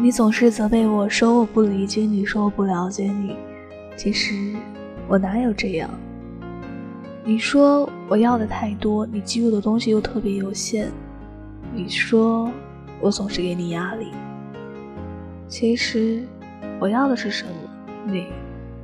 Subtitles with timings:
[0.00, 3.36] 你总是责备我说我不理解你，说我不了解你。
[3.96, 4.54] 其实
[5.08, 5.90] 我哪有这样？
[7.24, 10.88] 你说我要的太多，你给予的东西又特别有限。
[11.74, 12.48] 你说
[13.00, 14.12] 我总是给你压力。
[15.48, 16.22] 其实
[16.78, 17.52] 我要的是什么？
[18.06, 18.28] 你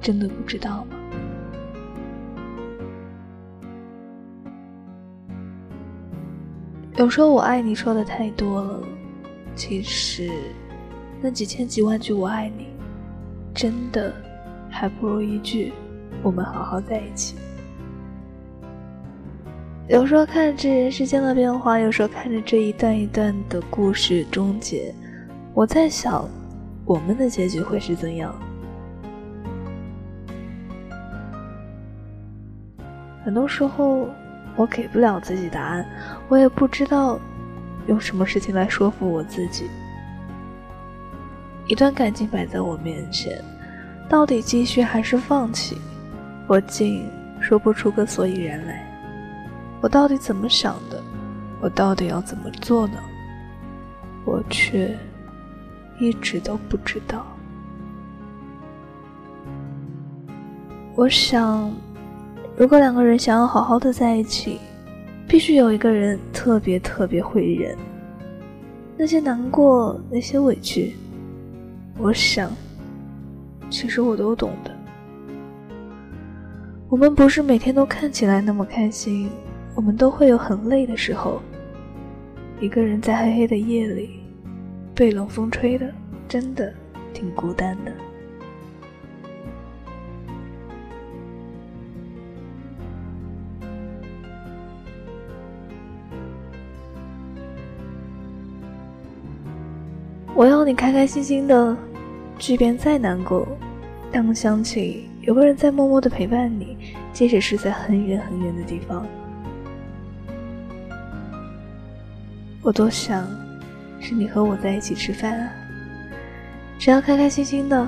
[0.00, 0.96] 真的不知道吗？
[6.96, 8.82] 有时候我爱你说的太多了，
[9.54, 10.28] 其实
[11.24, 12.66] 那几千几万句我爱你，
[13.54, 14.12] 真的。
[14.68, 15.72] 还不如一句
[16.22, 17.34] “我们好好在一起”。
[19.88, 24.94] 有时候看着人世间的变化，有时候看着这一段一段的故事终结，
[25.54, 26.28] 我在想，
[26.84, 28.34] 我们的结局会是怎样？
[33.24, 34.10] 很多时候，
[34.56, 35.86] 我给不了自己答案，
[36.28, 37.18] 我也不知道
[37.86, 39.64] 用什么事情来说服我自己。
[41.66, 43.42] 一段感情摆在我面前。
[44.08, 45.78] 到底继续还是放弃？
[46.46, 47.08] 我竟
[47.40, 48.86] 说不出个所以然来。
[49.80, 51.02] 我到底怎么想的？
[51.60, 52.98] 我到底要怎么做呢？
[54.26, 54.94] 我却
[55.98, 57.26] 一直都不知道。
[60.94, 61.72] 我想，
[62.56, 64.58] 如果两个人想要好好的在一起，
[65.26, 67.76] 必须有一个人特别特别会忍。
[68.96, 70.94] 那些难过，那些委屈，
[71.98, 72.50] 我想。
[73.70, 74.70] 其实我都懂的。
[76.88, 79.28] 我们不是每天都看起来那么开心，
[79.74, 81.40] 我们都会有很累的时候。
[82.60, 84.20] 一个人在黑黑的夜里，
[84.94, 85.92] 被冷风吹的，
[86.28, 86.72] 真的
[87.12, 87.92] 挺孤单的。
[100.34, 101.76] 我要你开开心心的。
[102.36, 103.46] 即便再难过，
[104.10, 106.76] 当想起有个人在默默的陪伴你，
[107.12, 109.06] 即使是在很远很远的地方，
[112.60, 113.24] 我多想
[114.00, 115.48] 是你和我在一起吃饭啊！
[116.76, 117.86] 只要开开心心的，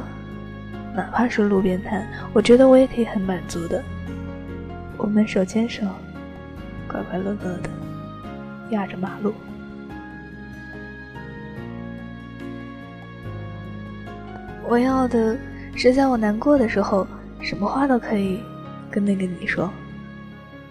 [0.94, 3.82] 哪怕是路边摊，我觉得我也可以很满足的。
[4.96, 5.84] 我们手牵手，
[6.86, 7.68] 快快乐乐的
[8.70, 9.34] 压着马路。
[14.68, 15.38] 我要的
[15.76, 17.06] 是，在我难过的时候，
[17.40, 18.40] 什么话都可以
[18.90, 19.70] 跟那个你说，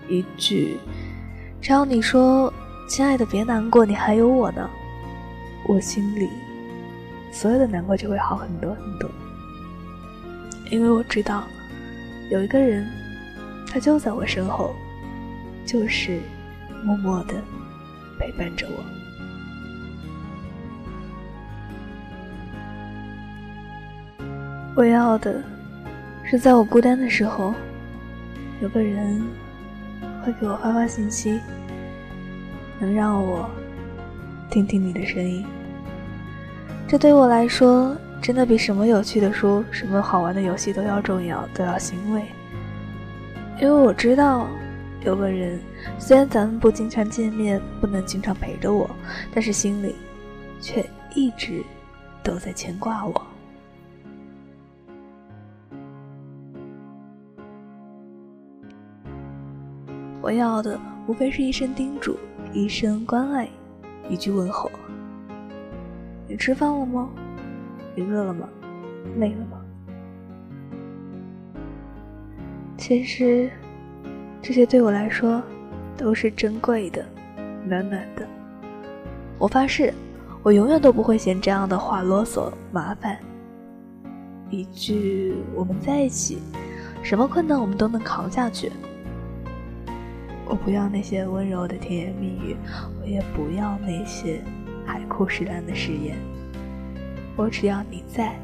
[0.09, 0.78] 一句
[1.61, 2.51] “只要你说，
[2.89, 4.69] 亲爱的，别难过，你还有我呢”，
[5.67, 6.29] 我心里
[7.31, 9.09] 所有的难过就会好很多很多。
[10.72, 11.44] 因为我知道，
[12.29, 12.85] 有一个人，
[13.72, 14.75] 他就在我身后，
[15.66, 16.19] 就是
[16.83, 17.35] 默默的
[18.19, 18.94] 陪伴着我。
[24.75, 25.41] 我要的
[26.25, 27.53] 是，在我孤单的时候，
[28.62, 29.22] 有个人
[30.22, 31.40] 会给我发发信息，
[32.78, 33.50] 能让我
[34.50, 35.46] 听听你的声音。
[36.90, 42.24] 这对我来说，真的比什么有趣的书、什么好玩的游戏都要重要，都要欣慰。
[43.62, 44.46] 因为我知道，
[45.06, 45.57] 有个人
[45.97, 48.90] 虽然咱们不经常见面，不能经常陪着我，
[49.34, 49.96] 但是心里
[50.59, 51.63] 却一直
[52.22, 53.25] 都在牵挂我。
[60.25, 62.18] 我要的无非是一声叮嘱，
[62.52, 63.47] 一声关爱，
[64.09, 64.72] 一句问候。
[66.28, 67.08] 你吃饭了吗？
[67.94, 68.50] 你饿了吗？
[69.19, 69.62] 累了吗？
[72.75, 73.52] 其实，
[74.41, 75.44] 这些对我来说
[75.96, 77.06] 都是珍贵的、
[77.63, 78.28] 暖暖的。
[79.38, 79.94] 我发誓，
[80.42, 83.16] 我永远都不会嫌这样的话啰嗦、麻烦。
[84.50, 86.40] 一句“我们在一起”，
[87.06, 88.72] 什么困难我们都能扛下去。
[90.47, 92.56] 我不要那些温柔的甜言蜜语，
[93.01, 94.42] 我也不要那些
[94.86, 96.18] 海枯石烂的誓言。
[97.36, 98.39] 我只要你在，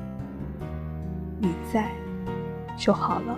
[1.39, 1.89] 你在
[2.75, 3.37] 就好了。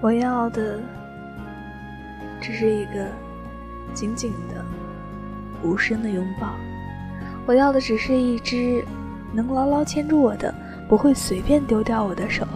[0.00, 0.80] 我要的
[2.40, 3.06] 只是一个
[3.94, 4.64] 紧紧的、
[5.62, 6.54] 无声的拥抱。
[7.48, 8.84] 我要的只是一只
[9.32, 10.54] 能牢牢牵住我的，
[10.86, 12.46] 不会随便丢掉我的手。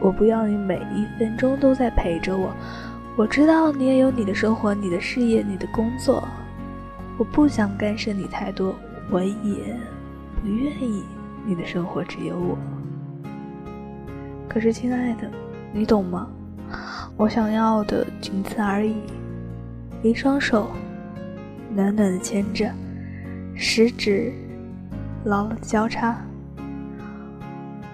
[0.00, 2.50] 我不要你每一分钟都在陪着我，
[3.14, 6.26] 我知道你也有你的生活、你的事业、你的工作。
[7.18, 8.74] 我不想干涉你太多，
[9.10, 9.34] 我也
[10.40, 11.04] 不愿意
[11.44, 12.56] 你的生活只有我。
[14.48, 15.30] 可是，亲爱的，
[15.74, 16.26] 你懂吗？
[17.18, 18.96] 我想要的仅此而已，
[20.02, 20.70] 一双手
[21.74, 22.70] 暖暖的牵着，
[23.64, 24.32] 食指
[25.24, 26.20] 牢牢交叉。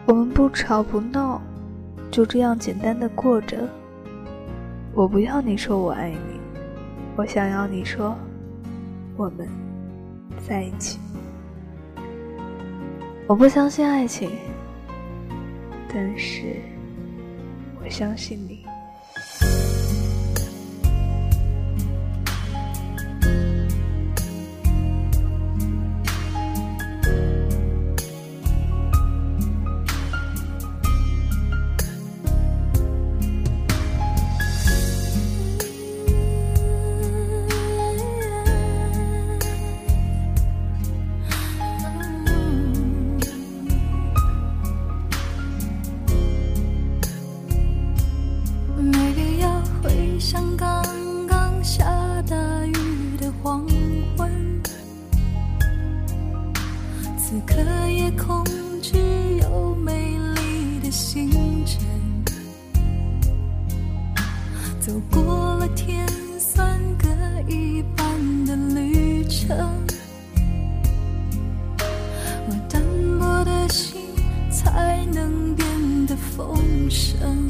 [0.07, 1.43] 我们不吵不闹，
[2.11, 3.69] 就这样简单的过着。
[4.95, 6.41] 我不要你说我爱你，
[7.17, 8.17] 我想要你说
[9.15, 9.47] 我们
[10.49, 10.99] 在一起。
[13.27, 14.31] 我不相信爱情，
[15.93, 16.63] 但是
[17.85, 18.68] 我相信你。
[57.31, 57.61] 此刻
[57.91, 58.43] 夜空
[58.81, 58.97] 只
[59.43, 61.31] 有美丽的星
[61.67, 61.79] 辰
[64.81, 66.09] 走过了甜
[66.39, 67.07] 酸各
[67.47, 69.55] 一半的旅程，
[72.49, 72.83] 我单
[73.19, 74.01] 薄的心
[74.51, 76.57] 才能变得丰
[76.89, 77.47] 盛。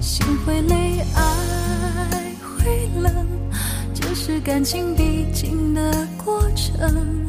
[0.00, 3.12] 心会累，爱会冷，
[3.92, 7.28] 这是感情必经的过程。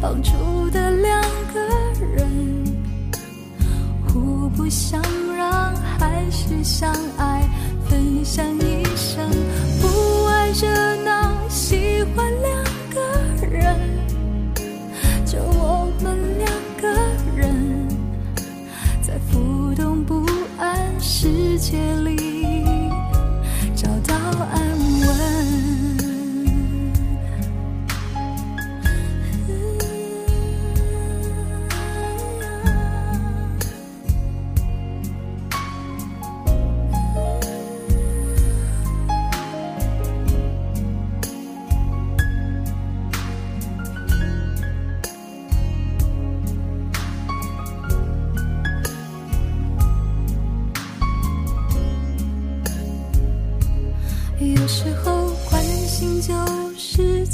[0.00, 0.32] 绑住
[0.70, 1.60] 的两个
[2.16, 2.64] 人，
[4.08, 5.00] 互不相
[5.36, 7.46] 让，还是相爱。
[7.86, 9.28] 分享一生，
[9.80, 12.64] 不爱热闹，喜欢两
[12.94, 13.76] 个人，
[15.26, 16.48] 就我们两
[16.80, 16.88] 个
[17.36, 17.88] 人，
[19.02, 20.24] 在浮动不
[20.56, 22.19] 安世界里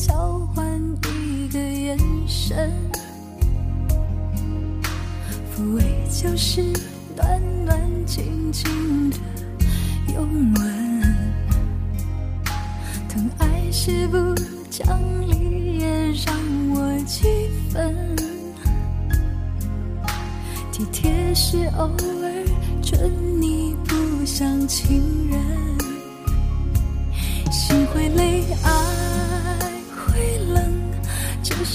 [0.06, 0.64] 交换
[1.02, 1.98] 一个眼
[2.28, 2.72] 神，
[5.52, 6.62] 抚慰就是
[7.16, 7.76] 暖暖
[8.06, 9.16] 静静的
[10.14, 11.02] 拥吻，
[13.08, 14.16] 疼爱是不
[14.70, 14.86] 讲
[15.28, 16.32] 理也让
[16.70, 17.26] 我几
[17.72, 18.14] 分，
[20.70, 22.44] 体贴是偶尔
[22.80, 23.10] 准
[23.42, 25.36] 你不像情人。
[27.50, 28.70] 心会累，爱，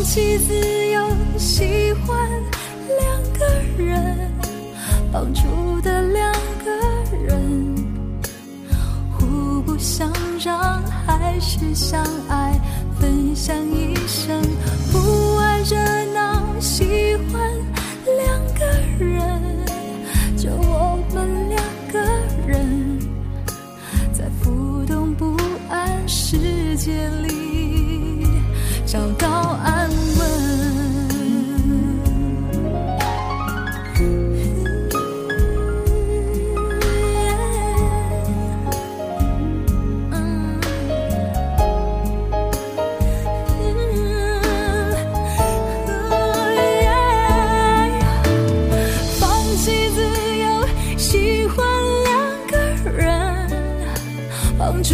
[0.00, 0.54] 放弃自
[0.92, 2.26] 由，喜欢
[2.98, 3.44] 两个
[3.76, 4.32] 人，
[5.12, 5.42] 绑住
[5.82, 6.32] 的两
[6.64, 6.70] 个
[7.22, 7.74] 人，
[9.12, 10.10] 互不相
[10.42, 12.58] 让，还是相爱，
[12.98, 14.40] 分享一生，
[14.90, 15.76] 不爱热
[16.14, 17.42] 闹，喜欢
[18.16, 18.64] 两个
[19.04, 19.20] 人。
[20.34, 22.00] 就我们两个
[22.46, 22.98] 人，
[24.14, 25.36] 在浮动不
[25.68, 27.29] 安世界里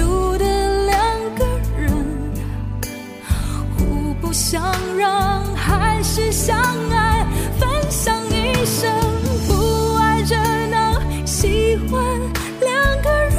[0.06, 0.44] 住的
[0.84, 0.94] 两
[1.34, 1.44] 个
[1.76, 1.90] 人
[3.76, 4.62] 互不相
[4.96, 6.56] 让还是相
[6.92, 7.26] 爱
[7.58, 8.88] 分享一生
[9.48, 10.36] 不爱热
[10.70, 12.00] 闹喜欢
[12.60, 13.36] 两个人。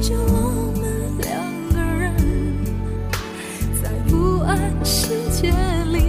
[0.00, 0.82] 就我们
[1.20, 1.30] 两
[1.72, 2.12] 个人
[3.80, 5.52] 在不安世界
[5.92, 6.02] 里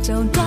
[0.00, 0.41] 找到